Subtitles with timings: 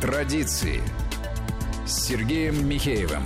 [0.00, 0.82] Традиции
[1.84, 3.22] с Сергеем Михеевым.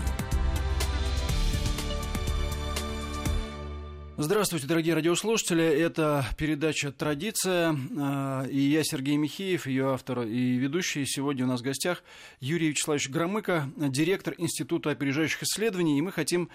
[4.16, 5.64] Здравствуйте, дорогие радиослушатели.
[5.64, 7.76] Это передача «Традиция».
[7.98, 11.04] А, и я, Сергей Михеев, ее автор и ведущий.
[11.04, 12.04] Сегодня у нас в гостях
[12.38, 15.98] Юрий Вячеславович Громыко, директор Института опережающих исследований.
[15.98, 16.48] И мы хотим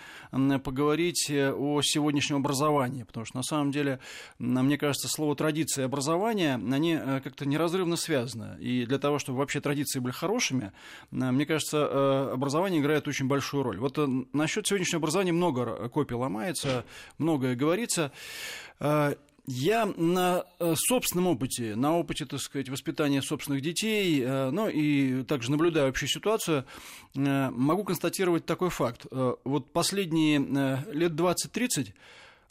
[0.64, 3.04] поговорить э, о сегодняшнем образовании.
[3.04, 4.00] Потому что, на самом деле,
[4.38, 8.58] мне кажется, слово «традиция» и «образование», они э, как-то неразрывно связаны.
[8.62, 10.72] И для того, чтобы вообще традиции были хорошими,
[11.12, 13.80] мне кажется, э, образование играет очень большую роль.
[13.80, 14.00] Вот
[14.32, 16.86] насчет сегодняшнего образования много копий ломается,
[17.18, 18.12] много многое говорится.
[18.80, 19.16] А,
[19.52, 25.24] я на э, собственном опыте, на опыте, так сказать, воспитания собственных детей, э, ну и
[25.24, 26.66] также наблюдая вообще ситуацию,
[27.16, 29.08] э, могу констатировать такой факт.
[29.10, 30.38] Вот последние
[30.94, 31.94] лет 20-30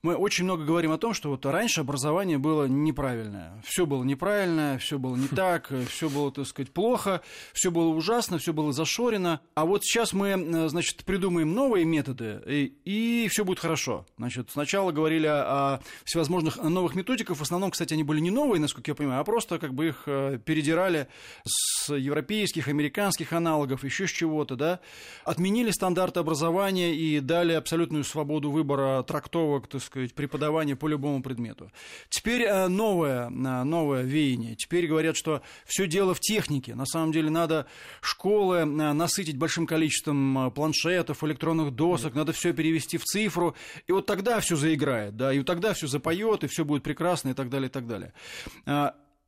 [0.03, 3.61] мы очень много говорим о том, что вот раньше образование было неправильное.
[3.65, 7.21] Все было неправильно, все было не так, все было, так сказать, плохо,
[7.53, 9.41] все было ужасно, все было зашорено.
[9.55, 14.07] А вот сейчас мы, значит, придумаем новые методы, и, и все будет хорошо.
[14.19, 17.37] Значит, сначала говорили о, всевозможных новых методиках.
[17.37, 20.05] В основном, кстати, они были не новые, насколько я понимаю, а просто как бы их
[20.07, 21.09] э, передирали
[21.45, 24.81] с европейских, американских аналогов, еще с чего-то, да.
[25.25, 31.73] Отменили стандарты образования и дали абсолютную свободу выбора трактовок, так сказать, преподавания по любому предмету.
[32.09, 34.55] Теперь э, новое, э, новое веяние.
[34.55, 36.75] Теперь говорят, что все дело в технике.
[36.75, 37.67] На самом деле надо
[38.01, 44.07] школы э, насытить большим количеством планшетов, электронных досок, надо все перевести в цифру, и вот
[44.07, 47.49] тогда все заиграет, да, и вот тогда все запоет, и все будет прекрасно, и так
[47.49, 48.13] далее, и так далее.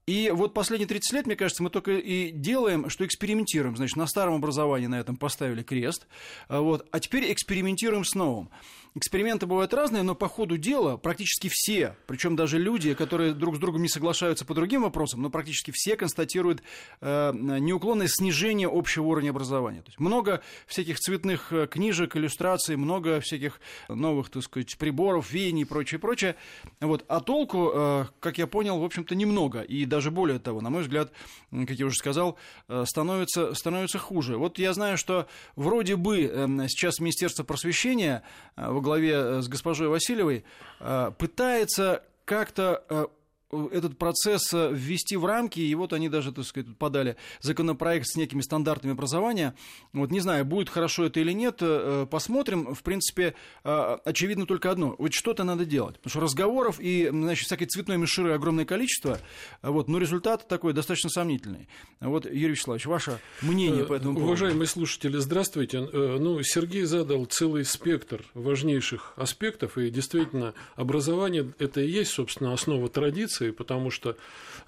[0.07, 3.77] И вот последние 30 лет, мне кажется, мы только и делаем, что экспериментируем.
[3.77, 6.07] Значит, на старом образовании на этом поставили крест,
[6.49, 8.51] вот, а теперь экспериментируем с новым.
[8.97, 13.59] Эксперименты бывают разные, но по ходу дела практически все, причем даже люди, которые друг с
[13.61, 16.63] другом не соглашаются по другим вопросам, но практически все констатируют
[17.01, 19.83] э, неуклонное снижение общего уровня образования.
[19.83, 25.63] То есть много всяких цветных э, книжек, иллюстраций, много всяких новых, так сказать, приборов, веяний
[25.63, 26.35] и прочее, прочее.
[26.81, 27.05] Вот.
[27.07, 29.61] А толку, э, как я понял, в общем-то, немного.
[29.61, 31.13] И даже более того, на мой взгляд,
[31.53, 32.37] как я уже сказал,
[32.67, 34.37] э, становится, становится хуже.
[34.37, 38.25] Вот я знаю, что вроде бы э, сейчас Министерство просвещения
[38.57, 40.43] э, во главе э, с госпожой Васильевой
[40.81, 43.07] э, пытается как-то э,
[43.53, 48.17] этот процесс э, ввести в рамки, и вот они даже, так сказать, подали законопроект с
[48.17, 49.55] некими стандартами образования.
[49.93, 52.75] Вот не знаю, будет хорошо это или нет, э, посмотрим.
[52.75, 53.35] В принципе,
[53.65, 54.95] э, очевидно только одно.
[54.99, 55.97] Вот что-то надо делать.
[55.97, 59.19] Потому что разговоров и, значит, всякой цветной миширы огромное количество,
[59.63, 61.69] вот, но результат такой достаточно сомнительный.
[62.01, 64.27] Вот, Юрий Вячеславович, ваше мнение по этому поводу?
[64.27, 65.81] Уважаемые слушатели, здравствуйте.
[65.81, 72.89] Ну, Сергей задал целый спектр важнейших аспектов, и действительно, образование– это и есть, собственно, основа
[72.89, 74.17] традиции, Франции, потому что,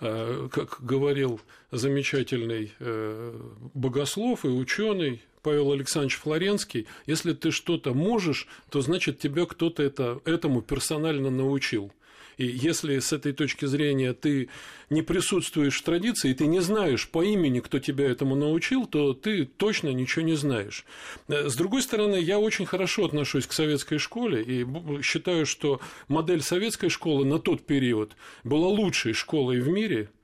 [0.01, 1.41] э, как говорил
[1.71, 3.35] замечательный э,
[3.75, 10.21] богослов и ученый Павел Александрович Флоренский, если ты что-то можешь, то значит тебя кто-то это,
[10.25, 11.93] этому персонально научил.
[12.37, 14.49] И если с этой точки зрения ты
[14.91, 19.45] не присутствуешь в традиции, ты не знаешь по имени, кто тебя этому научил, то ты
[19.45, 20.85] точно ничего не знаешь.
[21.29, 24.67] С другой стороны, я очень хорошо отношусь к советской школе и
[25.03, 30.09] считаю, что модель советской школы на тот период была лучшей школой в мире–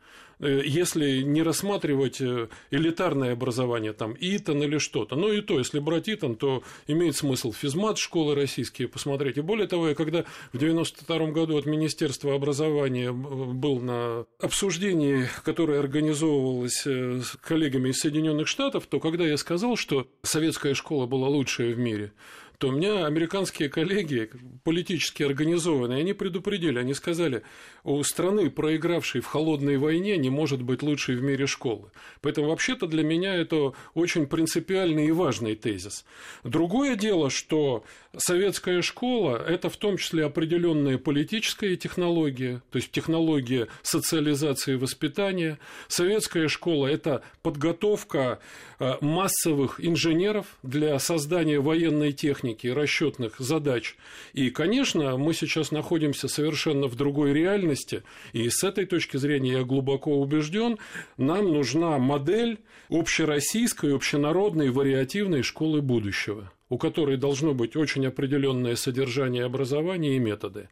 [0.47, 5.17] если не рассматривать э, элитарное образование, там, ИТАН или что-то.
[5.17, 9.39] Но и то, если брать ИТАН, то имеет смысл физмат школы российские посмотреть.
[9.39, 15.81] И более того, я когда в 92 году от Министерства образования был на обсуждении, которое
[15.81, 21.29] организовывалось э, с коллегами из Соединенных Штатов, то когда я сказал, что советская школа была
[21.29, 22.13] лучшая в мире,
[22.59, 24.31] то у меня американские коллеги,
[24.65, 27.43] политически организованные, они предупредили, они сказали,
[27.85, 31.93] у страны, проигравшей в холодной войне, не может быть лучшей в мире школы.
[32.21, 36.05] Поэтому вообще-то для меня это очень принципиальный и важный тезис.
[36.43, 37.85] Другое дело, что
[38.17, 45.59] советская школа– это в том числе определенная политическая технология, то есть технология социализации и воспитания.
[45.89, 48.41] Советская школа– это подготовка
[48.79, 53.97] э, массовых инженеров для создания военной техники, расчетных задач.
[54.33, 58.03] И, конечно, мы сейчас находимся совершенно в другой реальности,
[58.33, 60.79] и с этой точки зрения я глубоко убежден,
[61.17, 62.59] нам нужна модель
[62.89, 70.69] общероссийской, общенародной, вариативной школы будущего у которой должно быть очень определенное содержание образования и методы.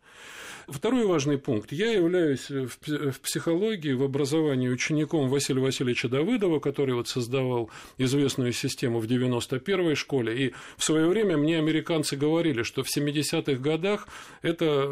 [0.69, 1.71] Второй важный пункт.
[1.71, 8.99] Я являюсь в психологии, в образовании учеником Василия Васильевича Давыдова, который вот создавал известную систему
[8.99, 10.47] в 91-й школе.
[10.47, 14.09] И в свое время мне американцы говорили, что в 70-х годах
[14.43, 14.89] это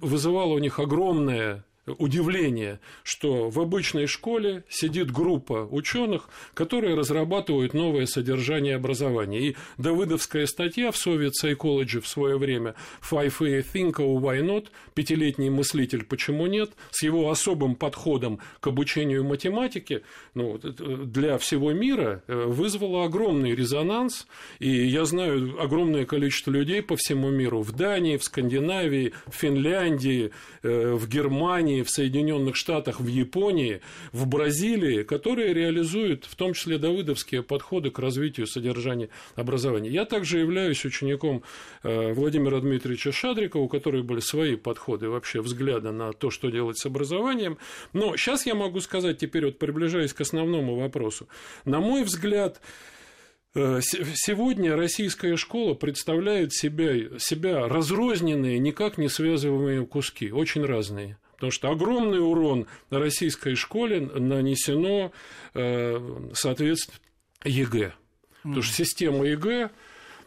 [0.00, 1.64] вызывало у них огромное
[1.98, 9.40] удивление, что в обычной школе сидит группа ученых, которые разрабатывают новое содержание образования.
[9.40, 15.50] И Давыдовская статья в Soviet Psychology в свое время «Five A Thinker Why Not?» «Пятилетний
[15.50, 20.02] мыслитель, почему нет?» с его особым подходом к обучению математики
[20.34, 24.26] ну, для всего мира э, вызвала огромный резонанс.
[24.58, 30.30] И я знаю огромное количество людей по всему миру в Дании, в Скандинавии, в Финляндии,
[30.62, 33.80] э, в Германии, в Соединенных Штатах, в Японии,
[34.12, 39.90] в Бразилии, которые реализуют в том числе давыдовские подходы к развитию содержания образования.
[39.90, 41.42] Я также являюсь учеником
[41.82, 46.78] э, Владимира Дмитриевича Шадрикова, у которого были свои подходы, вообще взгляды на то, что делать
[46.78, 47.58] с образованием.
[47.92, 51.28] Но сейчас я могу сказать, теперь вот приближаясь к основному вопросу,
[51.64, 52.60] на мой взгляд,
[53.52, 61.18] Э, сегодня российская школа представляет себя, себя разрозненные, никак не связываемые куски, очень разные.
[61.40, 65.10] Потому что огромный урон российской школе нанесено,
[65.54, 66.98] э, соответственно,
[67.46, 67.94] ЕГЭ.
[68.42, 69.70] Потому что система ЕГЭ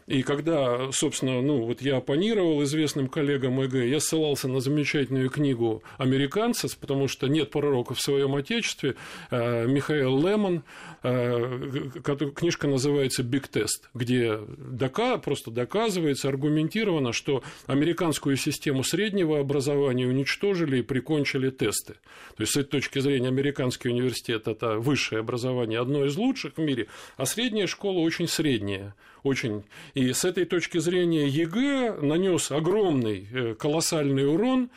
[0.06, 5.82] и когда, собственно, ну, вот я оппонировал известным коллегам ЕГЭ, я ссылался на замечательную книгу
[5.96, 8.96] американцев, потому что нет пророка в своем отечестве,
[9.30, 10.62] э, Михаил Леман,
[11.02, 11.90] э,
[12.34, 20.78] книжка называется «Биг тест», где дока, просто доказывается, аргументировано, что американскую систему среднего образования уничтожили
[20.78, 21.94] и прикончили тесты.
[22.36, 26.60] То есть, с этой точки зрения, американский университет– это высшее образование, одно из лучших в
[26.60, 28.94] мире, а средняя школа очень средняя
[29.24, 29.64] очень.
[29.94, 34.70] И с этой точки зрения ЕГЭ нанес огромный, э, колоссальный урон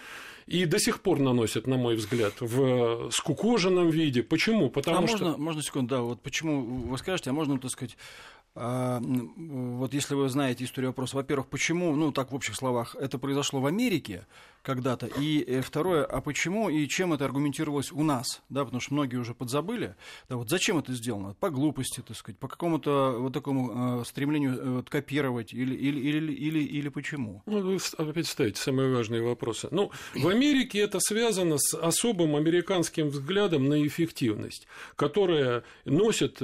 [0.47, 4.23] и до сих пор наносит, на мой взгляд, в скукоженном виде.
[4.23, 4.69] Почему?
[4.69, 5.25] Потому а что...
[5.25, 7.97] можно, можно секунду, да, вот почему вы скажете, а можно, так сказать,
[8.55, 13.19] а, вот если вы знаете историю вопроса, во-первых, почему, ну так в общих словах, это
[13.19, 14.25] произошло в Америке
[14.67, 18.95] когда-то, и э, второе, а почему и чем это аргументировалось у нас, да, потому что
[18.95, 19.95] многие уже подзабыли,
[20.27, 24.59] да, вот зачем это сделано, по глупости, так сказать, по какому-то вот такому э, стремлению
[24.59, 27.43] э, вот, копировать или, или, или, или, или почему?
[27.45, 29.69] Ну, вы опять ставите самые важные вопросы.
[29.71, 34.67] Ну, в Америке это связано с особым американским взглядом на эффективность,
[34.97, 36.41] которая носит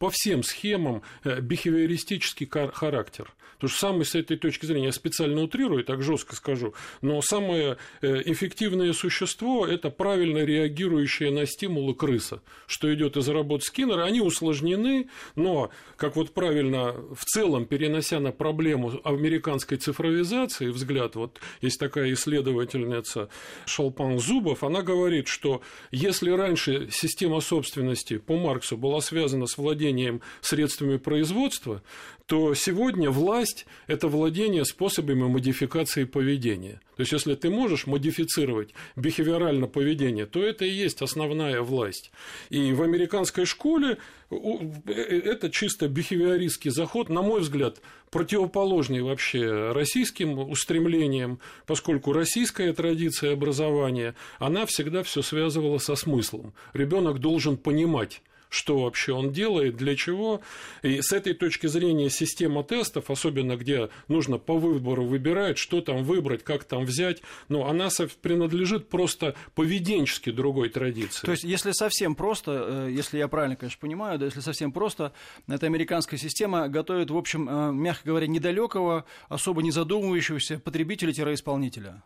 [0.00, 3.32] по всем схемам бихевиористический характер.
[3.60, 6.72] Потому что самый с этой точки зрения, я специально утрирую, так жестко скажу,
[7.02, 13.66] но самое э, эффективное существо– это правильно реагирующее на стимулы крыса, что идет из работы
[13.66, 14.04] Скиннера.
[14.04, 21.38] Они усложнены, но, как вот правильно, в целом, перенося на проблему американской цифровизации, взгляд, вот
[21.60, 23.28] есть такая исследовательница
[23.66, 25.60] Шалпан Зубов, она говорит, что
[25.90, 31.82] если раньше система собственности по Марксу была связана с владением средствами производства,
[32.24, 33.49] то сегодня власть–
[33.86, 36.80] это владение способами модификации поведения.
[36.96, 42.12] То есть, если ты можешь модифицировать бихевиорально поведение, то это и есть основная власть.
[42.50, 43.96] И в американской школе
[44.30, 47.80] это чисто бихевиористский заход, на мой взгляд,
[48.10, 56.52] противоположный вообще российским устремлениям, поскольку российская традиция образования, она всегда все связывала со смыслом.
[56.74, 60.42] Ребенок должен понимать, что вообще он делает, для чего.
[60.82, 66.04] И с этой точки зрения система тестов, особенно где нужно по выбору выбирать, что там
[66.04, 67.88] выбрать, как там взять, но она
[68.20, 71.24] принадлежит просто поведенчески другой традиции.
[71.24, 75.12] То есть, если совсем просто, э, если я правильно, конечно, понимаю, да, если совсем просто,
[75.46, 82.02] эта американская система готовит, в общем, э, мягко говоря, недалекого, особо не задумывающегося потребителя-исполнителя.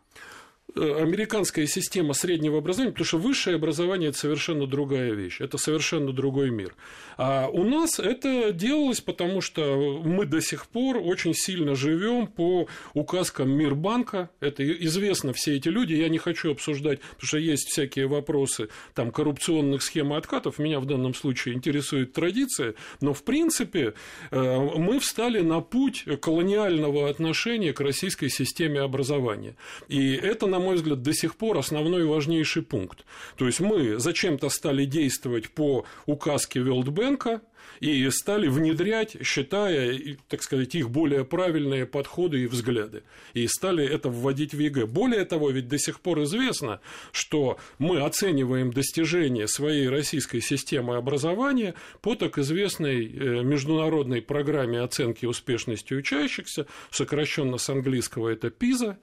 [0.73, 6.11] Э, американская система среднего образования, потому что высшее образование– это совершенно другая вещь, это совершенно
[6.11, 6.75] другой мир.
[7.17, 12.67] А у нас это делалось, потому что мы до сих пор очень сильно живем по
[12.93, 14.29] указкам Мирбанка.
[14.39, 19.11] Это известно все эти люди, я не хочу обсуждать, потому что есть всякие вопросы там,
[19.11, 20.57] коррупционных схем и откатов.
[20.57, 23.93] Меня в данном случае интересует традиция, но в принципе
[24.31, 29.55] э, мы встали на путь колониального отношения к российской системе образования.
[29.87, 33.05] И это, на мой взгляд, до сих пор основной и важнейший пункт.
[33.37, 37.41] То есть мы зачем-то стали действовать по указке Велдбенка,
[37.79, 43.03] и стали внедрять, считая, так сказать, их более правильные подходы и взгляды.
[43.33, 44.85] И стали это вводить в ЕГЭ.
[44.85, 46.79] Более того, ведь до сих пор известно,
[47.11, 55.25] что мы оцениваем достижения своей российской системы образования по так известной э, международной программе оценки
[55.25, 58.97] успешности учащихся, сокращенно с английского это PISA,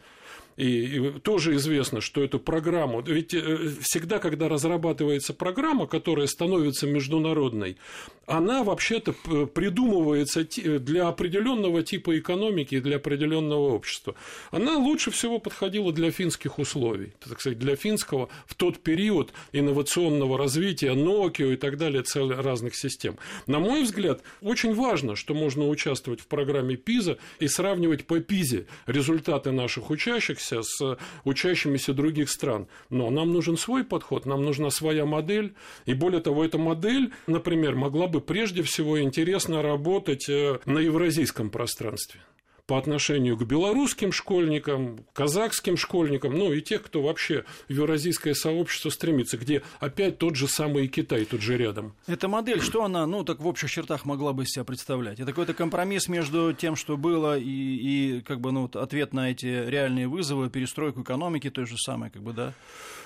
[0.57, 6.87] И, и тоже известно, что эту программу, ведь э, всегда, когда разрабатывается программа, которая становится
[6.87, 7.79] международной,
[8.27, 9.13] она вообще-то
[9.47, 10.47] придумывается
[10.79, 14.15] для определенного типа экономики и для определенного общества.
[14.51, 20.37] Она лучше всего подходила для финских условий, так сказать, для финского в тот период инновационного
[20.37, 23.17] развития Nokia и так далее, целых разных систем.
[23.47, 28.67] На мой взгляд, очень важно, что можно участвовать в программе ПИЗа и сравнивать по ПИЗе
[28.87, 32.67] результаты наших учащихся с учащимися других стран.
[32.91, 35.55] Но нам нужен свой подход, нам нужна своя модель.
[35.87, 41.51] И более того, эта модель, например, могла бы прежде всего интересно работать э, на евразийском
[41.51, 42.21] пространстве
[42.67, 48.91] по отношению к белорусским школьникам, казахским школьникам, ну и тех, кто вообще в евразийское сообщество
[48.91, 51.95] стремится, где опять тот же самый Китай тут же рядом.
[52.07, 55.19] Эта модель, что она, ну, так в общих чертах могла бы себя представлять?
[55.19, 59.47] Это какой-то компромисс между тем, что было, и, и как бы, ну, ответ на эти
[59.47, 62.55] реальные вызовы, перестройку экономики той же самой, как бы, да?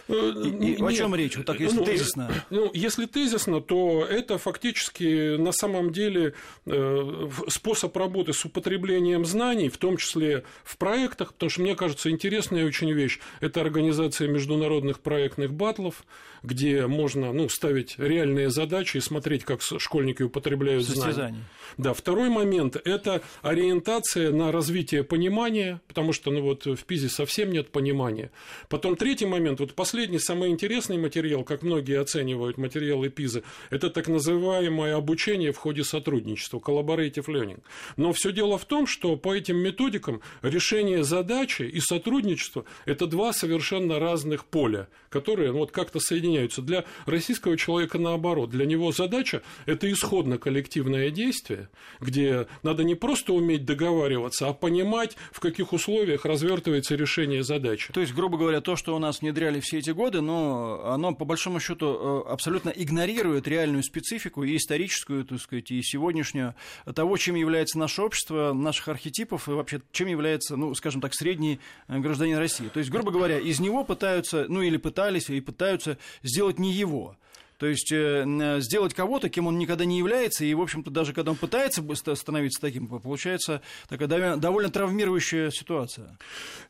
[0.09, 1.37] И, и о чем речь?
[1.37, 2.31] Вот так, если ну, тезисно.
[2.51, 6.35] Ну, если тезисно, то это фактически на самом деле
[6.65, 12.11] э, способ работы с употреблением знаний, в том числе в проектах, потому что мне кажется
[12.11, 16.05] интересная очень вещь– это организация международных проектных батлов,
[16.43, 21.15] где можно ну, ставить реальные задачи и смотреть, как школьники употребляют Состязание.
[21.15, 21.45] знания.
[21.79, 27.51] Да, второй момент– это ориентация на развитие понимания, потому что ну, вот в ПИЗе совсем
[27.51, 28.31] нет понимания.
[28.69, 33.89] Потом третий момент, вот последний последний, самый интересный материал, как многие оценивают материалы ПИЗа, это
[33.91, 37.61] так называемое обучение в ходе сотрудничества, collaborative learning.
[37.97, 43.33] Но все дело в том, что по этим методикам решение задачи и сотрудничество– это два
[43.33, 46.63] совершенно разных поля, которые ну, вот как-то соединяются.
[46.63, 48.51] Для российского человека наоборот.
[48.51, 51.69] Для него задача– это исходно-коллективное действие,
[52.01, 57.93] где надо не просто уметь договариваться, а понимать, в каких условиях развертывается решение задачи.
[57.93, 61.25] То есть, грубо говоря, то, что у нас внедряли все эти годы, но оно, по
[61.25, 66.55] большому счету, э, абсолютно игнорирует реальную специфику и историческую, так сказать, и сегодняшнюю
[66.95, 71.61] того, чем является наше общество, наших архетипов и вообще чем является, ну, скажем так, средний
[71.89, 72.69] э, гражданин России.
[72.69, 77.17] То есть, грубо говоря, из него пытаются, ну, или пытались, и пытаются сделать не его.
[77.59, 81.13] То есть э, э, сделать кого-то, кем он никогда не является, и, в общем-то, даже
[81.13, 81.83] когда он пытается
[82.15, 86.19] становиться таким, получается такая довольно травмирующая ситуация.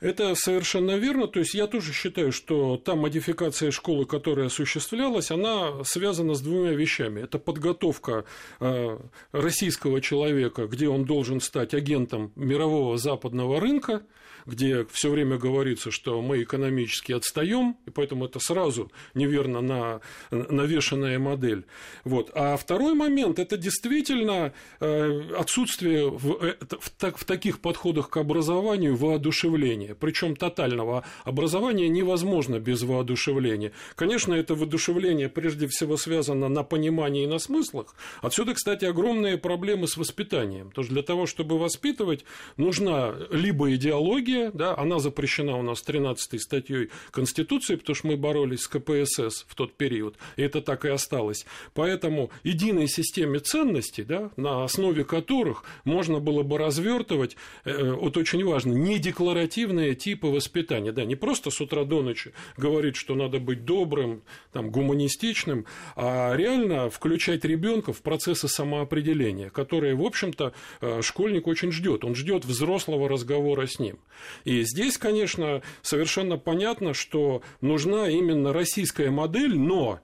[0.00, 1.26] Это совершенно верно.
[1.26, 6.72] То есть я тоже считаю, что та модификация школы, которая осуществлялась, она связана с двумя
[6.72, 7.20] вещами.
[7.20, 8.24] Это подготовка
[8.60, 8.98] э,
[9.32, 14.02] российского человека, где он должен стать агентом мирового западного рынка,
[14.46, 20.00] где все время говорится, что мы экономически отстаем, и поэтому это сразу неверно на,
[20.30, 21.64] навешенная модель.
[22.04, 22.30] Вот.
[22.34, 28.96] А второй момент– это действительно э, отсутствие в, э, в, в таких подходах к образованию
[28.96, 31.04] воодушевления, причем тотального.
[31.24, 33.72] Образование невозможно без воодушевления.
[33.94, 37.94] Конечно, это воодушевление прежде всего связано на понимании и на смыслах.
[38.22, 40.70] Отсюда, кстати, огромные проблемы с воспитанием.
[40.72, 42.24] Что для того, чтобы воспитывать,
[42.56, 48.16] нужна либо идеология, религия, да, она запрещена у нас 13 статьей Конституции, потому что мы
[48.16, 51.46] боролись с КПСС в тот период, и это так и осталось.
[51.74, 58.44] Поэтому единой системе ценностей, да, на основе которых можно было бы развертывать, э, вот очень
[58.44, 63.38] важно, не декларативные типы воспитания, да, не просто с утра до ночи говорить, что надо
[63.38, 65.66] быть добрым, там, гуманистичным,
[65.96, 72.04] а реально включать ребенка в процессы самоопределения, которые, в общем-то, э, школьник очень ждет.
[72.04, 73.98] Он ждет взрослого разговора с ним.
[74.44, 80.00] И здесь, конечно, совершенно понятно, что нужна именно российская модель, но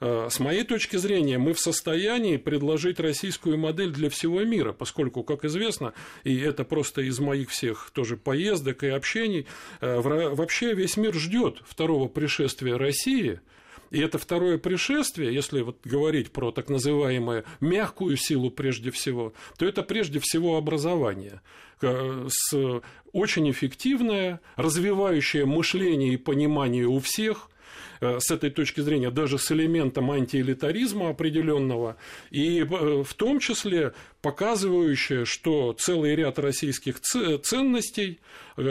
[0.00, 5.22] э, с моей точки зрения, мы в состоянии предложить российскую модель для всего мира, поскольку,
[5.22, 5.92] как известно,
[6.24, 9.46] и это просто из моих всех тоже поездок и общений,
[9.80, 13.40] э, вообще весь мир ждет второго пришествия России–
[13.90, 19.66] и это второе пришествие, если вот говорить про так называемую мягкую силу прежде всего, то
[19.66, 21.40] это прежде всего образование
[21.82, 27.50] э, с очень эффективное, развивающее мышление и понимание у всех–
[28.00, 31.96] Э, с этой точки зрения даже с элементом антиэлитаризма определенного,
[32.30, 32.64] и э,
[33.02, 38.18] в том числе показывающее, что целый ряд российских ценностей,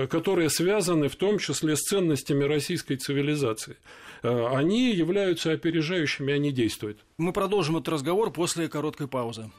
[0.09, 3.77] которые связаны в том числе с ценностями российской цивилизации,
[4.25, 6.99] они являются опережающими, они действуют.
[7.17, 9.51] Мы продолжим этот разговор после короткой паузы.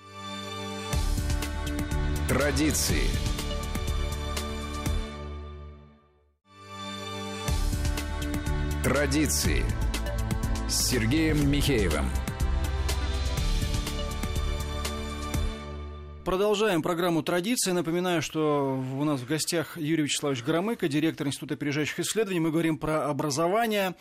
[2.29, 3.03] Традиции–
[8.87, 9.65] Традиции
[10.69, 12.05] с Сергеем Михеевым.
[16.25, 17.71] Продолжаем программу «Традиции».
[17.73, 22.39] Напоминаю, что у нас в гостях Юрий Вячеславович Громыко, директор Института опережающих исследований.
[22.39, 23.95] Мы говорим про образование,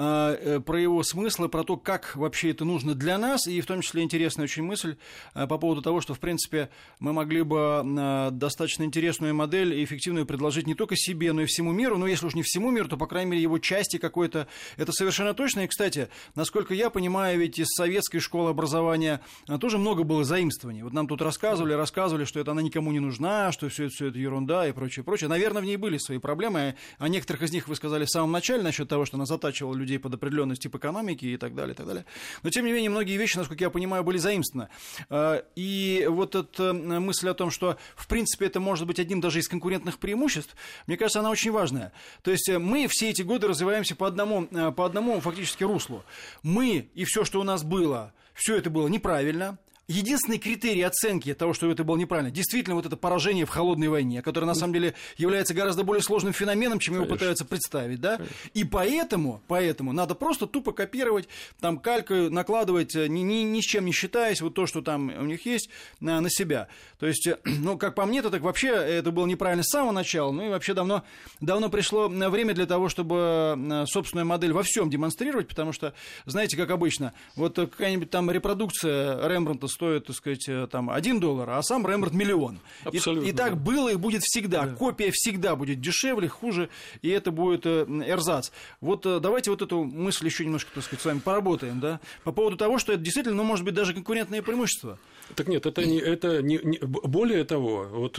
[0.00, 3.46] про его смыслы, про то, как вообще это нужно для нас.
[3.46, 4.96] И в том числе интересная очень мысль
[5.34, 10.24] э, по поводу того, что, в принципе, мы могли бы достаточно интересную модель и эффективную
[10.24, 11.98] предложить не только себе, но и всему миру.
[11.98, 14.46] Но если уж не всему миру, то, по крайней мере, его части какой-то.
[14.78, 15.60] Это совершенно точно.
[15.60, 19.20] И, кстати, насколько я понимаю, ведь из советской школы образования
[19.60, 20.82] тоже много было заимствований.
[20.82, 24.06] Вот нам тут рассказывали, рассказывали, что это она никому не нужна, что все это, все
[24.06, 25.28] это ерунда и прочее, прочее.
[25.28, 26.76] Наверное, в ней были свои проблемы.
[26.98, 29.89] О некоторых из них вы сказали в самом начале насчет того, что она затачивала людей
[29.98, 32.04] под определенный тип экономики и так далее, и так далее.
[32.42, 34.68] Но, тем не менее, многие вещи, насколько я понимаю, были заимствованы.
[35.08, 39.38] А, и вот эта мысль о том, что, в принципе, это может быть одним даже
[39.38, 40.54] из конкурентных преимуществ,
[40.86, 41.92] мне кажется, она очень важная.
[42.22, 46.04] То есть э, мы все эти годы развиваемся по одному, э, по одному фактически руслу.
[46.42, 49.58] Мы и все, что у нас было, все это было неправильно,
[49.90, 54.22] единственный критерий оценки того, что это было неправильно, действительно вот это поражение в холодной войне,
[54.22, 57.06] которое на самом деле является гораздо более сложным феноменом, чем Конечно.
[57.06, 58.16] его пытаются представить, да?
[58.16, 58.36] Конечно.
[58.54, 61.28] И поэтому, поэтому надо просто тупо копировать,
[61.58, 65.12] там калькой накладывать, э, ни, ни, ни с чем не считаясь, вот то, что там
[65.18, 66.68] у них есть, на, на себя.
[66.98, 69.92] То есть, э, ну, как по мне, то так вообще это было неправильно с самого
[69.92, 71.02] начала, ну и вообще давно,
[71.40, 75.94] давно пришло время для того, чтобы э, собственную модель во всем демонстрировать, потому что,
[76.26, 81.48] знаете, как обычно, вот какая-нибудь там репродукция Рембранта стоит, так сказать, э, там, один доллар,
[81.48, 82.58] а сам Рембрандт миллион.
[82.84, 83.26] Абсолютно.
[83.26, 84.66] И, и так было и будет всегда.
[84.66, 84.74] Да.
[84.74, 86.68] Копия всегда будет дешевле, хуже,
[87.00, 88.50] и это будет э, эрзац.
[88.82, 92.32] Вот э, давайте вот эту мысль еще немножко, так сказать, с вами поработаем, да, по
[92.32, 94.98] поводу того, что это действительно, ну, может быть, даже конкурентное преимущество.
[95.34, 98.18] Так нет, это не, это не, не более того, вот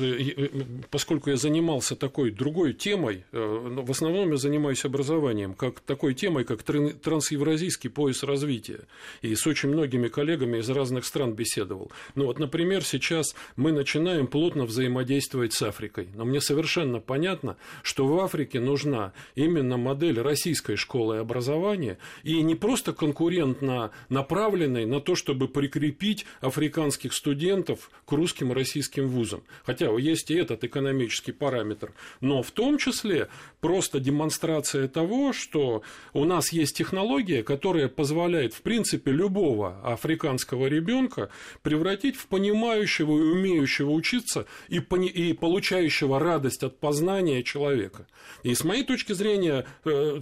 [0.90, 6.46] поскольку я занимался такой другой темой, ну, в основном я занимаюсь образованием, как такой темой,
[6.46, 8.80] как трансевразийский пояс развития,
[9.22, 11.92] и с очень многими коллегами из разных стран беседовал беседовал.
[12.16, 16.10] Ну вот, например, сейчас мы начинаем плотно взаимодействовать с Африкой.
[16.16, 22.56] Но мне совершенно понятно, что в Африке нужна именно модель российской школы образования и не
[22.56, 29.44] просто конкурентно направленной на то, чтобы прикрепить африканских студентов к русским и российским вузам.
[29.66, 31.94] Хотя есть и этот экономический параметр.
[32.22, 33.28] Но в том числе
[33.60, 41.30] просто демонстрация того, что у нас есть технология, которая позволяет, в принципе, любого африканского ребенка
[41.62, 48.08] превратить в понимающего и умеющего учиться и, пони- и получающего радость от познания человека.
[48.44, 50.20] И с моей точки зрения, э,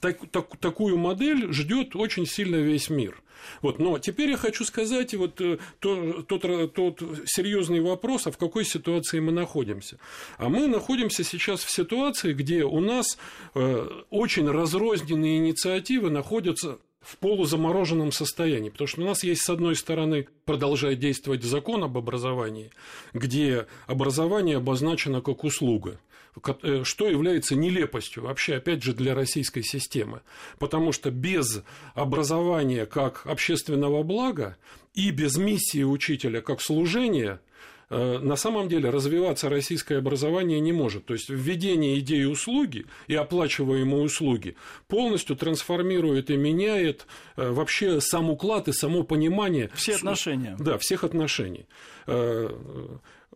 [0.00, 3.22] так, так, такую модель ждет очень сильно весь мир.
[3.62, 8.38] Вот, но теперь я хочу сказать вот э, тот, тот, тот серьезный вопрос, а в
[8.38, 9.98] какой ситуации мы находимся.
[10.36, 13.18] А мы находимся сейчас в ситуации, где у нас
[13.54, 19.76] э, очень разрозненные инициативы находятся в полузамороженном состоянии, потому что у нас есть, с одной
[19.76, 22.70] стороны, продолжает действовать закон об образовании,
[23.12, 26.00] где образование обозначено как услуга,
[26.62, 30.22] э, что является нелепостью вообще, опять же, для российской системы.
[30.58, 31.62] Потому что без
[31.94, 34.56] образования как общественного блага
[34.94, 37.40] и без миссии учителя как служения
[37.90, 41.06] на самом деле развиваться российское образование не может.
[41.06, 44.56] То есть введение идеи услуги и оплачиваемые услуги
[44.88, 49.70] полностью трансформирует и меняет э, вообще сам уклад и само понимание.
[49.74, 50.56] Все отношения.
[50.58, 51.66] Да, всех отношений.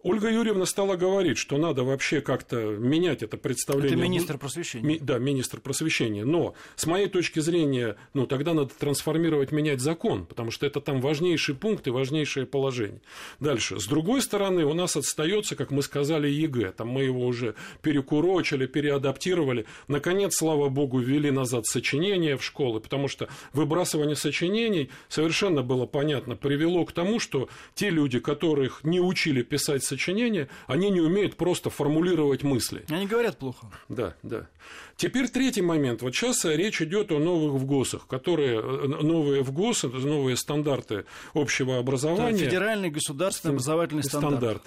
[0.04, 3.96] Ольга Юрьевна стала говорить, что надо вообще как-то менять это представление.
[3.96, 4.84] Это министр просвещения.
[4.84, 6.24] Ми, да, министр просвещения.
[6.24, 11.00] Но с моей точки зрения, ну тогда надо трансформировать, менять закон, потому что это там
[11.00, 13.00] важнейший пункт и важнейшее положение.
[13.38, 13.78] Дальше.
[13.78, 16.72] С другой стороны, у нас отстается, как мы сказали, ЕГЭ.
[16.72, 19.66] Там мы его уже перекурочили, переадаптировали.
[19.86, 26.34] Наконец, слава богу, ввели назад сочинения в школы, потому что выбрасывание сочинений совершенно было понятно,
[26.34, 31.70] привело к тому, что те люди, которых не учили писать сочинения, они не умеют просто
[31.70, 32.85] формулировать мысли.
[32.88, 33.66] Они говорят плохо.
[33.88, 34.48] Да, да.
[34.96, 36.02] Теперь третий момент.
[36.02, 42.38] Вот сейчас речь идет о новых ФГОСах, которые э, новые ФГОСы, новые стандарты общего образования.
[42.38, 44.37] Да, федеральный государственный образовательный стандарт.
[44.37, 44.62] стандарт.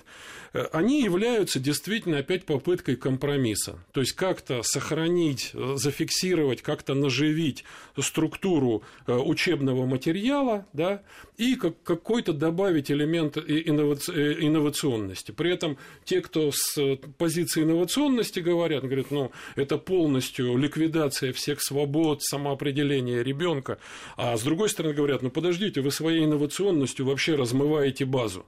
[0.54, 3.80] Э, они являются действительно опять попыткой компромисса.
[3.94, 7.64] То есть как-то сохранить, э, зафиксировать, как-то наживить
[7.98, 11.02] структуру учебного материала да,
[11.38, 15.15] и какой-то добавить элемент инновационности.
[15.34, 22.24] При этом те, кто с позиции инновационности говорят, говорят, ну, это полностью ликвидация всех свобод,
[22.24, 23.78] самоопределения ребенка.
[24.18, 28.46] А с другой стороны говорят, ну подождите, вы своей инновационностью вообще размываете базу.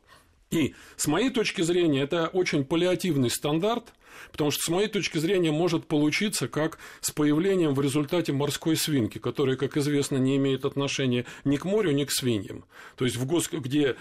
[0.49, 3.93] И с моей точки зрения это очень паллиативный стандарт–
[4.31, 9.17] Потому что, с моей точки зрения, может получиться как с появлением в результате морской свинки,
[9.17, 12.65] которая, как известно, не имеет отношения ни к морю, ни к свиньям.
[12.95, 13.49] То есть, в гос...
[13.51, 13.95] где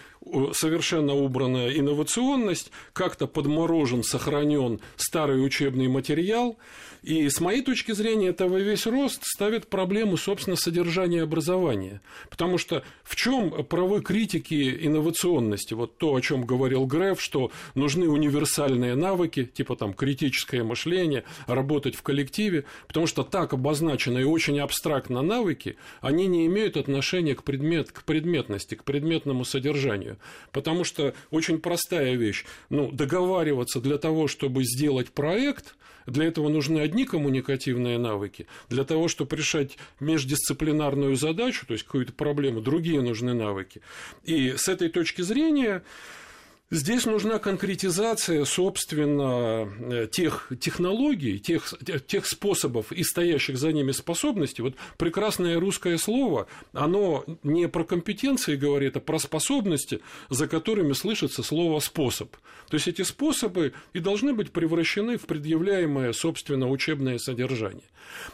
[0.53, 6.57] совершенно убранная инновационность, как-то подморожен, сохранен старый учебный материал,
[7.03, 12.01] и с моей точки зрения, этого весь рост ставит проблему, собственно, содержания образования.
[12.31, 15.75] Потому что в чем правы критики инновационности?
[15.75, 21.97] Вот то, о чем говорил Греф, что нужны универсальные навыки, типа там критическое мышление, работать
[21.97, 27.43] в коллективе, потому что так обозначенные и очень абстрактно навыки, они не имеют отношения к,
[27.43, 30.17] предмет, к предметности, к предметному содержанию.
[30.53, 35.75] Потому что очень простая вещь, ну, договариваться для того, чтобы сделать проект,
[36.07, 38.47] для этого нужны одни коммуникативные навыки.
[38.69, 43.81] Для того, чтобы решать междисциплинарную задачу, то есть какую-то проблему, другие нужны навыки.
[44.23, 45.83] И с этой точки зрения
[46.69, 51.73] Здесь нужна конкретизация, собственно, э, тех технологий, тех,
[52.09, 54.63] тех способов и стоящих за ними способностей.
[54.63, 61.45] Вот прекрасное русское слово, оно не про компетенции говорит, а про способности, за которыми слышится
[61.45, 62.35] слово «способ».
[62.69, 67.85] То есть эти способы и должны быть превращены в предъявляемое, собственно, учебное содержание.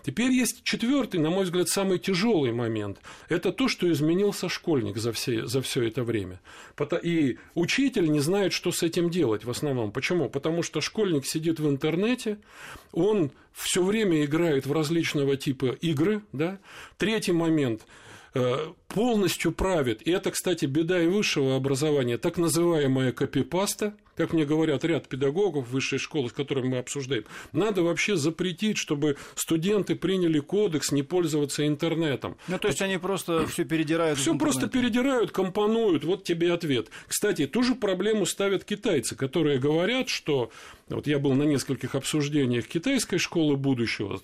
[0.05, 2.99] Теперь есть четвертый, на мой взгляд, самый тяжелый момент.
[3.29, 6.40] Это то, что изменился школьник за все, за все это время.
[7.03, 9.92] И учитель не знает, что с этим делать в основном.
[9.92, 10.30] Почему?
[10.30, 12.38] Потому что школьник сидит в интернете,
[12.92, 16.22] он все время играет в различного типа игры.
[16.32, 16.58] Да?
[16.96, 17.82] Третий момент
[18.35, 24.44] э, полностью правит, и это, кстати, беда и высшего образования, так называемая копипаста, как мне
[24.44, 30.40] говорят ряд педагогов высшей школы, с которыми мы обсуждаем, надо вообще запретить, чтобы студенты приняли
[30.40, 32.37] кодекс не пользоваться интернетом.
[32.48, 34.18] Ну, то есть они просто все передирают.
[34.18, 36.05] Все просто передирают, компонуют.
[36.05, 36.88] Вот тебе ответ.
[37.09, 40.51] Кстати, ту же проблему ставят китайцы, которые говорят, что
[40.88, 44.20] вот я был на нескольких обсуждениях китайской школы будущего,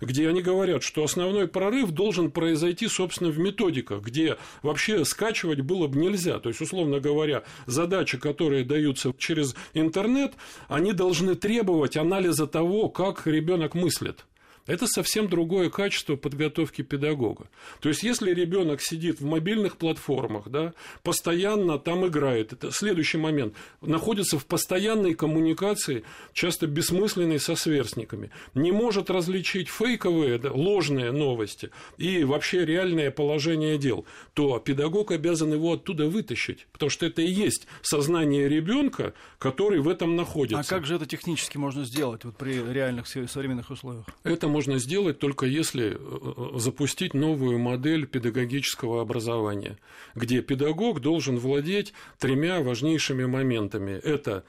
[0.00, 5.86] где они говорят, что основной прорыв должен произойти, собственно, в методиках, где вообще скачивать было
[5.88, 6.38] бы нельзя.
[6.38, 10.34] То есть, условно говоря, задачи, которые даются через интернет,
[10.68, 14.24] они должны требовать анализа того, как ребенок мыслит.
[14.66, 17.48] Это совсем другое качество подготовки педагога.
[17.80, 20.72] То есть, если ребенок сидит в мобильных платформах, да,
[21.02, 28.70] постоянно там играет, это следующий момент, находится в постоянной коммуникации, часто бессмысленной со сверстниками, не
[28.70, 35.72] может различить фейковые, да, ложные новости и вообще реальное положение дел, то педагог обязан его
[35.72, 40.60] оттуда вытащить, потому что это и есть сознание ребенка, который в этом находится.
[40.60, 44.06] А как же это технически можно сделать вот при реальных современных условиях?
[44.22, 49.78] Это можно сделать только если э, э, запустить новую модель педагогического образования,
[50.14, 53.92] где педагог должен владеть тремя важнейшими моментами.
[53.92, 54.44] Это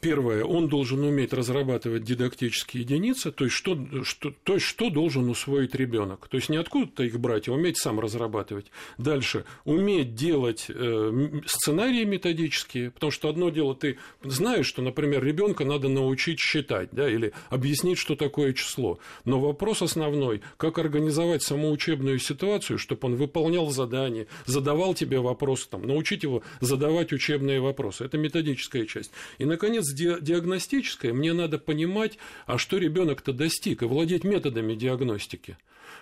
[0.00, 5.28] первое, он должен уметь разрабатывать дидактические единицы, то есть что, что, то есть что должен
[5.28, 6.28] усвоить ребенок.
[6.28, 8.66] То есть не откуда-то их брать, а уметь сам разрабатывать.
[8.98, 15.64] Дальше, уметь делать э, сценарии методические, потому что одно дело, ты знаешь, что, например, ребенка
[15.64, 18.98] надо научить считать, да, или объяснить, что такое число.
[19.24, 25.68] Но вопрос основной, как организовать саму учебную ситуацию, чтобы он выполнял задания, задавал тебе вопросы,
[25.70, 28.04] там, научить его задавать учебные вопросы.
[28.04, 29.12] Это методическая часть.
[29.38, 31.12] И, наконец, диагностическое.
[31.12, 35.56] Мне надо понимать, а что ребенок-то достиг, и владеть методами диагностики.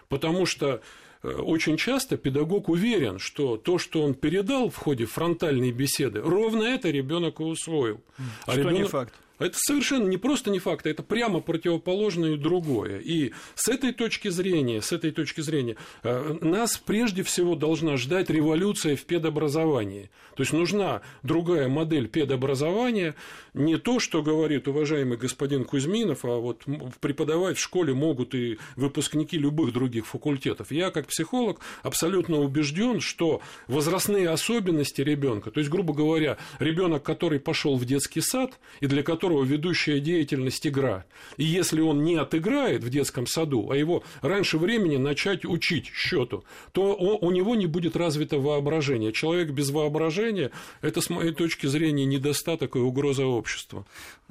[0.09, 0.81] Потому что
[1.23, 6.62] э, очень часто педагог уверен, что то, что он передал в ходе фронтальной беседы, ровно
[6.64, 8.01] это ребенок и усвоил.
[8.46, 8.79] А что ребенок...
[8.79, 9.14] не факт.
[9.40, 12.98] Это совершенно не просто не факт, а это прямо противоположное другое.
[12.98, 18.29] И с этой точки зрения, с этой точки зрения, э, нас прежде всего должна ждать
[18.31, 20.11] революция в педобразовании.
[20.37, 23.14] То есть нужна другая модель педобразования,
[23.55, 26.64] не то, что говорит уважаемый господин Кузьминов, а вот
[27.00, 30.70] преподавать в школе могут и выпускники любых других факультетов.
[30.70, 37.40] Я, как психолог, абсолютно убежден, что возрастные особенности ребенка, то есть, грубо говоря, ребенок, который
[37.40, 41.04] пошел в детский сад и для которого которого ведущая деятельность игра.
[41.36, 46.44] И если он не отыграет в детском саду, а его раньше времени начать учить счету,
[46.72, 49.12] то у него не будет развито воображение.
[49.12, 50.50] Человек без воображения–
[50.82, 53.86] это, с моей точки зрения, недостаток и угроза обществу.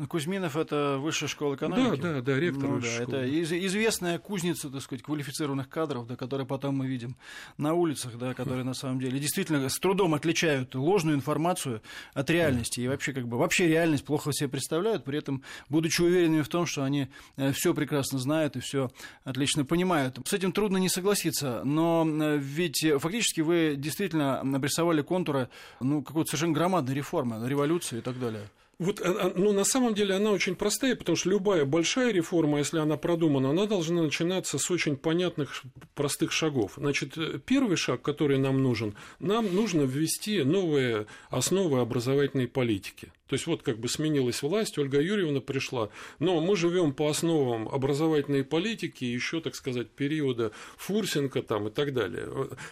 [0.08, 2.02] Кузьминов– это высшая школа экономики?
[2.02, 6.48] Да, да, да, ректор ну, да, Это известная кузница, так сказать, квалифицированных кадров, да, которые
[6.48, 7.16] потом мы видим
[7.58, 11.82] на улицах, да, которые на самом деле действительно с трудом отличают ложную информацию
[12.14, 12.82] от реальности.
[12.82, 16.50] И вообще, как бы, вообще реальность плохо себе представляют представляют, при этом будучи уверенными в
[16.50, 18.90] том, что они э, все прекрасно знают и все
[19.24, 20.18] отлично понимают.
[20.26, 25.50] С этим трудно не согласиться, но э, ведь фактически вы действительно обрисовали контуры
[25.80, 28.50] ну, какой-то совершенно громадной реформы, революции и так далее.
[28.80, 29.02] Вот,
[29.36, 33.50] ну, на самом деле она очень простая, потому что любая большая реформа, если она продумана,
[33.50, 35.64] она должна начинаться с очень понятных,
[35.96, 36.74] простых шагов.
[36.78, 43.12] Значит, первый шаг, который нам нужен, нам нужно ввести новые основы образовательной политики.
[43.30, 47.70] То есть вот как бы сменилась власть, Ольга Юрьевна пришла, но мы живем по основам
[47.70, 52.28] образовательной политики еще, так сказать, периода Фурсенко там и так далее.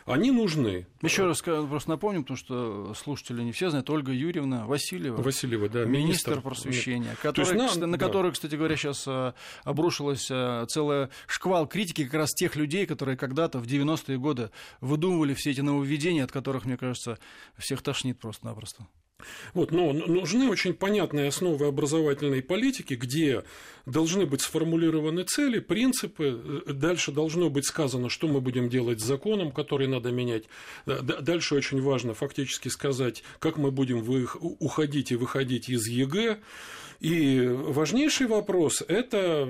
[0.06, 0.88] Они нужны.
[1.04, 5.22] Еще раз просто напомним, потому что слушатели не все знают, Ольга Юрьевна Васильева.
[5.22, 8.06] Васильева, да, министр, министр просвещения, который, нам, кстати, на да.
[8.06, 13.16] который, кстати говоря, сейчас э, обрушилась э, целая шквал критики как раз тех людей, которые
[13.16, 14.50] когда-то в 90-е годы
[14.82, 17.20] выдумывали все эти нововведения, от которых, мне кажется,
[17.60, 18.88] всех тошнит просто-напросто.
[19.54, 23.44] Вот, но нужны очень понятные основы образовательной политики, где
[23.88, 29.06] должны быть сформулированы цели, принципы, э, дальше должно быть сказано, что мы будем делать с
[29.06, 30.44] законом, который надо менять.
[30.86, 34.06] Дальше очень важно фактически сказать, как мы будем
[34.60, 36.38] уходить и выходить из ЕГЭ.
[37.00, 39.48] И важнейший вопрос– это,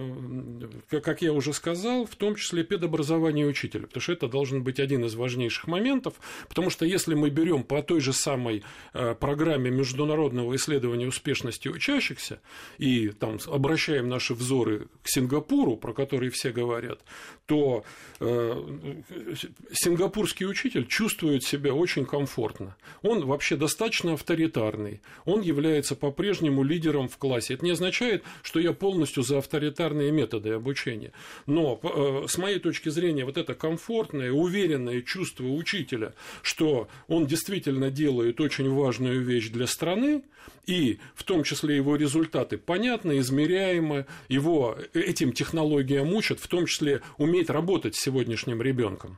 [0.90, 5.06] как я уже сказал, в том числе педобразование учителя, потому что это должен быть один
[5.06, 6.16] из важнейших моментов,
[6.50, 12.42] потому что если мы берем по той же самой э, программе международного исследования успешности учащихся
[12.80, 17.00] и там обращаем наши взоры к Сингапуру, про который все говорят,
[17.46, 17.86] то
[18.20, 18.64] э,
[19.72, 22.76] сингапурский учитель чувствует себя очень комфортно.
[23.04, 27.54] Он вообще достаточно авторитарный, он является по-прежнему лидером в классе классе.
[27.54, 31.12] Это не означает, что я полностью за авторитарные методы обучения.
[31.46, 37.90] Но э, с моей точки зрения, вот это комфортное, уверенное чувство учителя, что он действительно
[37.90, 40.24] делает очень важную вещь для страны,
[40.66, 47.02] и в том числе его результаты понятны, измеряемы, его этим технологиям учат, в том числе
[47.18, 49.18] уметь работать с сегодняшним ребенком.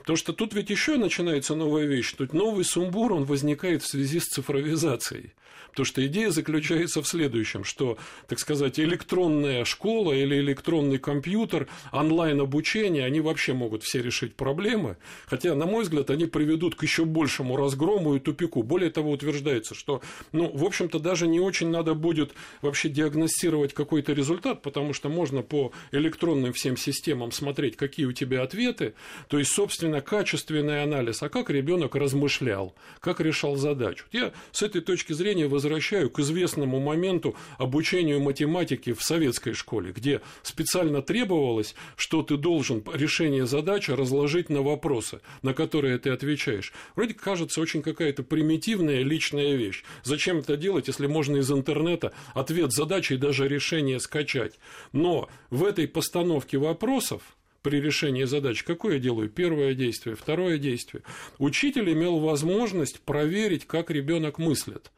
[0.00, 2.12] Потому что тут ведь еще начинается новая вещь.
[2.14, 5.32] Тут новый сумбур, он возникает в связи с цифровизацией.
[5.70, 13.04] Потому что идея заключается в следующем, что, так сказать, электронная школа или электронный компьютер, онлайн-обучение,
[13.04, 17.56] они вообще могут все решить проблемы, хотя, на мой взгляд, они приведут к еще большему
[17.56, 18.62] разгрому и тупику.
[18.62, 20.02] Более того, утверждается, что,
[20.32, 25.42] ну, в общем-то, даже не очень надо будет вообще диагностировать какой-то результат, потому что можно
[25.42, 28.94] по электронным всем системам смотреть, какие у тебя ответы,
[29.28, 34.04] то есть, собственно, качественный анализ, а как ребенок размышлял, как решал задачу.
[34.12, 40.20] Я с этой точки зрения возвращаю к известному моменту обучению математики в советской школе, где
[40.44, 46.72] специально требовалось, что ты должен решение задачи разложить на вопросы, на которые ты отвечаешь.
[46.94, 49.82] Вроде кажется очень какая-то примитивная личная вещь.
[50.04, 54.60] Зачем это делать, если можно из интернета ответ задачи и даже решение скачать?
[54.92, 57.22] Но в этой постановке вопросов
[57.68, 59.28] при решении задач, какое я делаю?
[59.28, 61.02] Первое действие, второе действие.
[61.36, 64.90] Учитель имел возможность проверить, как ребенок мыслит.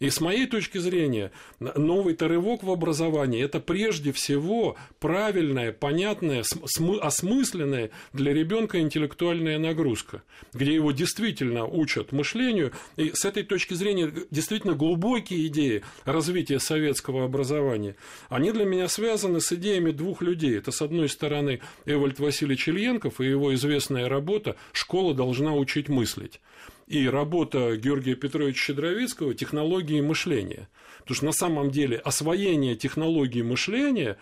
[0.00, 2.28] И с моей точки зрения, новый-то
[2.62, 6.44] в образовании– это прежде всего правильная, понятная,
[7.00, 12.72] осмысленная для ребенка интеллектуальная нагрузка, где его действительно учат мышлению.
[12.96, 17.96] И с этой точки зрения действительно глубокие идеи развития советского образования,
[18.28, 20.58] они для меня связаны с идеями двух людей.
[20.58, 26.40] Это, с одной стороны, Эвальд Васильевич Ильенков и его известная работа «Школа должна учить мыслить»
[26.88, 30.68] и работа Георгия Петровича Щедровицкого «Технологии мышления».
[31.00, 34.16] Потому что на самом деле освоение технологий мышления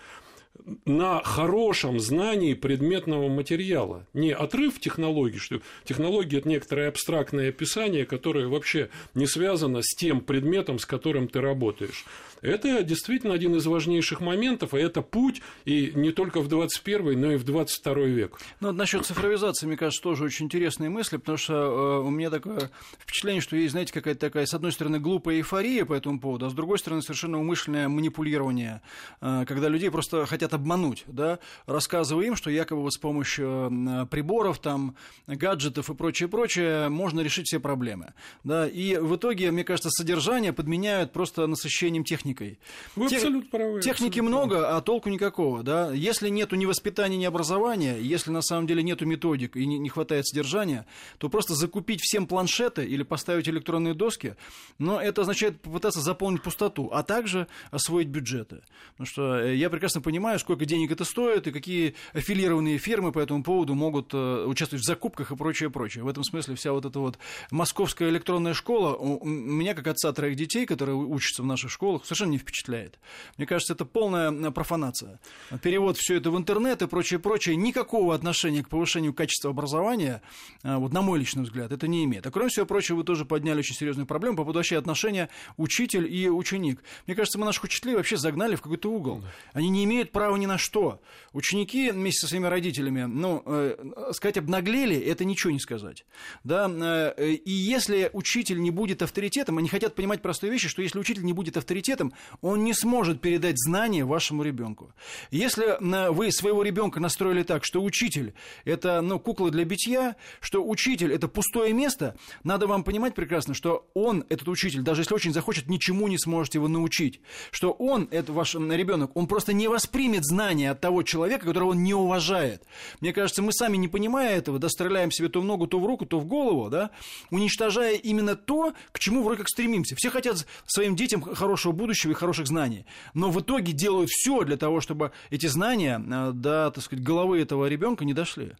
[0.84, 4.06] на хорошем знании предметного материала.
[4.14, 10.20] Не отрыв технологий, что технология– это некоторое абстрактное описание, которое вообще не связано с тем
[10.20, 12.04] предметом, с которым ты работаешь.
[12.46, 17.32] Это действительно один из важнейших моментов, и это путь и не только в 21, но
[17.32, 18.38] и в 22 век.
[18.60, 22.70] Ну, насчет цифровизации, мне кажется, тоже очень интересные мысли, потому что э, у меня такое
[23.00, 26.50] впечатление, что есть, знаете, какая-то такая, с одной стороны, глупая эйфория по этому поводу, а
[26.50, 28.80] с другой стороны, совершенно умышленное манипулирование,
[29.20, 34.06] э, когда людей просто хотят обмануть, да, рассказывая им, что якобы вот с помощью э,
[34.06, 34.94] приборов, там,
[35.26, 40.52] гаджетов и прочее, прочее, можно решить все проблемы, да, и в итоге, мне кажется, содержание
[40.52, 42.58] подменяют просто насыщением техники техникой.
[42.94, 43.18] Вы Тех...
[43.18, 43.80] абсолютно правы.
[43.80, 44.76] Техники абсолютно много, правы.
[44.76, 45.62] а толку никакого.
[45.62, 45.92] Да?
[45.92, 49.88] Если нету ни воспитания, ни образования, если на самом деле нету методик и не, не
[49.88, 50.86] хватает содержания,
[51.18, 54.36] то просто закупить всем планшеты или поставить электронные доски,
[54.78, 58.62] но это означает попытаться заполнить пустоту, а также освоить бюджеты.
[58.92, 63.18] Потому что э, я прекрасно понимаю, сколько денег это стоит и какие аффилированные фирмы по
[63.18, 66.04] этому поводу могут э, участвовать в закупках и прочее, прочее.
[66.04, 67.18] В этом смысле вся вот эта вот
[67.50, 72.32] московская электронная школа у меня, как отца троих детей, которые учатся в наших школах, совершенно
[72.32, 72.98] не впечатляет.
[73.36, 75.20] Мне кажется, это полная э, профанация.
[75.62, 80.22] Перевод все это в интернет и прочее, прочее, никакого отношения к повышению качества образования,
[80.62, 82.26] э, вот на мой личный взгляд, это не имеет.
[82.26, 86.12] А кроме всего прочего, вы тоже подняли очень серьезную проблему по поводу вообще отношения учитель
[86.12, 86.82] и ученик.
[87.06, 89.22] Мне кажется, мы наших учителей вообще загнали в какой-то угол.
[89.52, 91.00] Они не имеют права ни на что.
[91.32, 96.06] Ученики вместе со своими родителями, ну, э, сказать, обнаглели, это ничего не сказать.
[96.44, 96.70] Да?
[96.70, 101.24] Э, и если учитель не будет авторитетом, они хотят понимать простые вещи, что если учитель
[101.24, 102.05] не будет авторитетом,
[102.40, 104.92] он не сможет передать знания вашему ребенку.
[105.30, 110.64] Если э, вы своего ребенка настроили так, что учитель это ну, кукла для битья, что
[110.66, 115.32] учитель это пустое место, надо вам понимать прекрасно, что он, этот учитель, даже если очень
[115.32, 117.20] захочет, ничему не сможет его научить.
[117.50, 121.82] Что он, это ваш ребенок, он просто не воспримет знания от того человека, которого он
[121.82, 122.62] не уважает.
[123.00, 125.86] Мне кажется, мы сами, не понимая этого, да, стреляем себе то в ногу, то в
[125.86, 126.90] руку, то в голову, да,
[127.30, 129.96] уничтожая именно то, к чему вроде как стремимся.
[129.96, 134.56] Все хотят своим детям хорошего будущего и хороших знаний, но в итоге делают все для
[134.56, 138.54] того, чтобы эти знания э, до, так сказать, головы этого ребенка не дошли.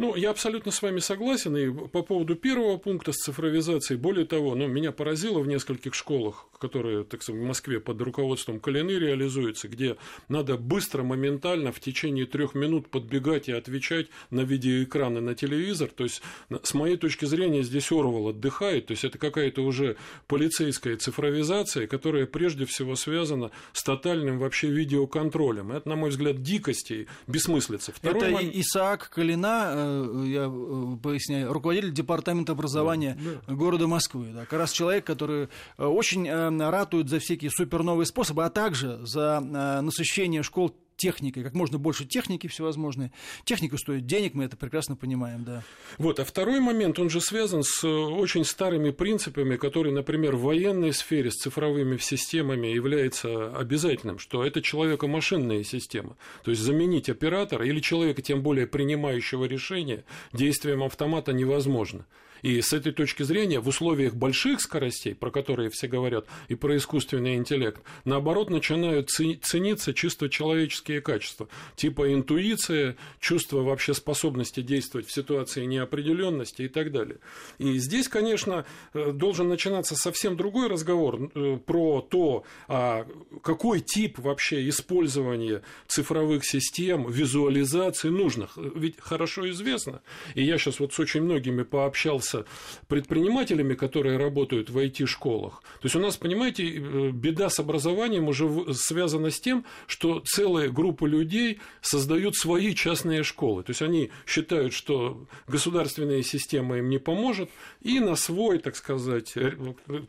[0.00, 1.54] Ну, я абсолютно с вами согласен.
[1.58, 6.46] И по поводу первого пункта с цифровизацией, более того, ну, меня поразило в нескольких школах,
[6.58, 9.98] которые, так сказать, в Москве под руководством Калины реализуются, где
[10.30, 15.90] надо быстро, моментально, в течение трех минут подбегать и отвечать на видеоэкраны на телевизор.
[15.94, 16.22] То есть,
[16.62, 18.86] с моей точки зрения, здесь Орвал отдыхает.
[18.86, 19.96] То есть, это какая-то уже
[20.28, 25.72] полицейская цифровизация, которая прежде всего связана с тотальным вообще видеоконтролем.
[25.72, 27.92] Это, на мой взгляд, дикость и бессмыслица.
[27.92, 28.54] Второй это момент...
[28.54, 29.89] Исаак Калина, э,
[30.24, 33.54] я э, поясняю, руководитель департамента образования да, да.
[33.54, 34.30] города Москвы.
[34.32, 35.48] Да, как раз человек, который
[35.78, 41.78] э, очень ратуют за всякие суперновые способы, а также за насыщение школ техникой, как можно
[41.78, 43.10] больше техники всевозможные.
[43.44, 45.62] Техника стоит денег, мы это прекрасно понимаем, да.
[45.96, 50.92] Вот, а второй момент, он же связан с очень старыми принципами, которые, например, в военной
[50.92, 56.16] сфере с цифровыми системами является обязательным, что это человеко-машинная система.
[56.44, 62.04] То есть заменить оператора или человека, тем более принимающего решения, действием автомата невозможно.
[62.42, 66.76] И с этой точки зрения в условиях больших скоростей, про которые все говорят, и про
[66.76, 75.12] искусственный интеллект, наоборот, начинают цениться чисто человеческие качества, типа интуиция, чувство вообще способности действовать в
[75.12, 77.18] ситуации неопределенности и так далее.
[77.58, 83.06] И здесь, конечно, э, должен начинаться совсем другой разговор э, про то, а
[83.42, 88.56] какой тип вообще использования цифровых систем, визуализации нужных.
[88.56, 90.02] Ведь хорошо известно,
[90.34, 92.44] и я сейчас вот с очень многими пообщался заниматься
[92.88, 95.62] предпринимателями, которые работают в IT-школах.
[95.80, 100.68] То есть у нас, понимаете, э, беда с образованием уже связана с тем, что целая
[100.68, 103.62] группа людей создают свои частные школы.
[103.62, 107.50] То есть они считают, что государственная система им не поможет,
[107.82, 109.34] и на свой, так сказать,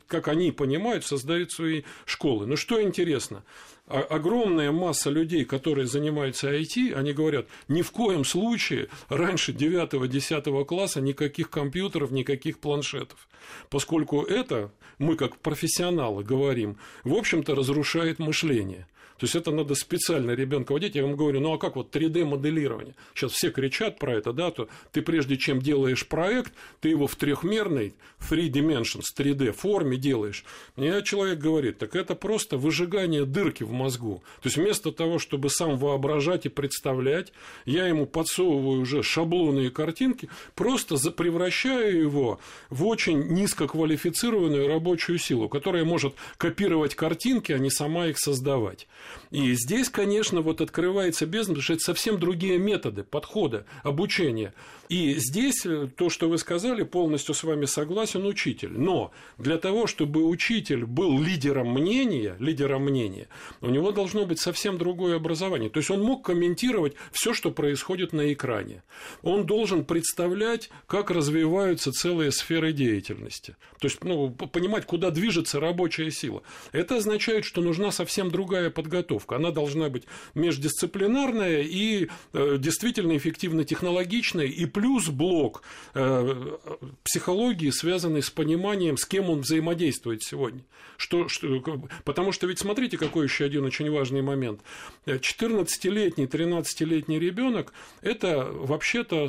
[0.08, 2.46] как они понимают, создают свои школы.
[2.46, 3.44] Но что интересно,
[3.88, 11.02] огромная масса людей, которые занимаются IT, они говорят, ни в коем случае раньше 9-10 класса
[11.02, 13.28] никаких компьютеров, никаких планшетов,
[13.70, 18.88] поскольку это, мы как профессионалы говорим, в общем-то разрушает мышление.
[19.22, 20.96] То есть это надо специально ребенка водить.
[20.96, 22.96] Я вам говорю, ну а как вот 3D-моделирование?
[23.14, 27.16] Сейчас все кричат про это, да, то ты прежде чем делаешь проект, ты его в
[27.16, 30.44] трехмерной, three dimensions, 3D форме делаешь.
[30.76, 34.24] Мне человек говорит, так это просто выжигание дырки в мозгу.
[34.42, 37.32] То есть вместо того, чтобы сам воображать и представлять,
[37.66, 42.40] я ему подсовываю уже шаблоны и картинки, просто превращаю его
[42.72, 48.88] в очень низкоквалифицированную рабочую силу, которая может копировать картинки, а не сама их создавать.
[49.32, 54.54] И здесь, конечно, вот открывается бездна, потому что это совсем другие методы подхода обучения.
[54.90, 58.72] И здесь э, то, что вы сказали, полностью с вами согласен учитель.
[58.74, 63.30] Но для того, чтобы учитель был лидером мнения, лидером мнения,
[63.62, 65.70] у него должно быть совсем другое образование.
[65.70, 68.84] То есть он мог комментировать все, что происходит на экране.
[69.22, 73.56] Он должен представлять, как развиваются целые сферы деятельности.
[73.80, 76.44] То есть ну, понимать, куда движется рабочая сила.
[76.74, 79.01] Это означает, что нужна совсем другая подготовка.
[79.36, 86.58] Она должна быть междисциплинарная и э, действительно эффективно технологичная и плюс блок э,
[87.04, 90.64] психологии, связанный с пониманием, с кем он взаимодействует сегодня.
[90.98, 91.62] Что, что,
[92.04, 94.62] потому что ведь смотрите, какой еще один очень важный момент.
[95.06, 99.28] 14-летний, 13-летний ребенок– это вообще-то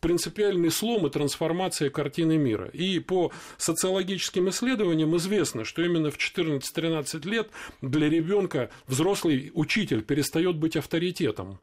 [0.00, 2.68] принципиальный слом и трансформация картины мира.
[2.68, 7.48] И по социологическим исследованиям известно, что именно в 14-13 лет
[7.80, 11.60] для ребенка взрослый учитель перестает быть авторитетом.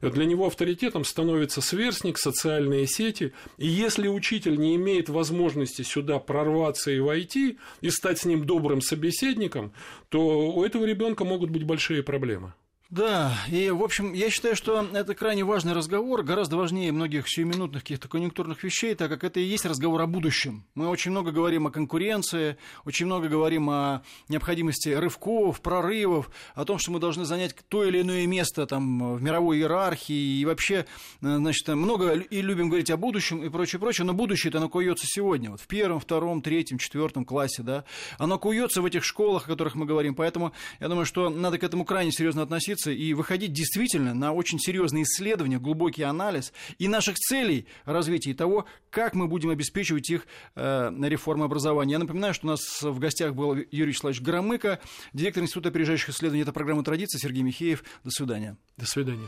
[0.00, 3.32] Для него авторитетом становится сверстник, социальные сети.
[3.56, 8.80] И если учитель не имеет возможности сюда прорваться и войти, и стать с ним добрым
[8.80, 9.72] собеседником,
[10.08, 12.52] то у этого ребенка могут быть большие проблемы.
[12.90, 17.82] Да, и, в общем, я считаю, что это крайне важный разговор, гораздо важнее многих сиюминутных
[17.82, 20.64] каких-то конъюнктурных вещей, так как это и есть разговор о будущем.
[20.74, 26.78] Мы очень много говорим о конкуренции, очень много говорим о необходимости рывков, прорывов, о том,
[26.78, 30.86] что мы должны занять то или иное место там, в мировой иерархии, и вообще,
[31.20, 35.50] значит, много и любим говорить о будущем и прочее, прочее, но будущее-то оно куется сегодня,
[35.50, 37.84] вот в первом, втором, третьем, четвертом классе, да,
[38.16, 41.64] оно куется в этих школах, о которых мы говорим, поэтому я думаю, что надо к
[41.64, 46.88] этому крайне серьезно относиться, учиться и выходить действительно на очень серьезные исследования, глубокий анализ и
[46.88, 51.92] наших целей развития, и того, как мы будем обеспечивать их э, на реформы образования.
[51.92, 54.80] Я напоминаю, что у нас в гостях был Юрий Вячеславович Громыко,
[55.12, 56.42] директор Института опережающих исследований.
[56.42, 57.18] Это программа «Традиция».
[57.18, 57.82] Сергей Михеев.
[58.04, 58.56] До свидания.
[58.76, 59.26] До свидания.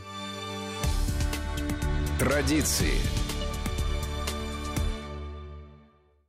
[2.19, 3.20] Традиции.